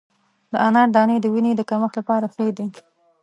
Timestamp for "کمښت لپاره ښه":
1.69-2.45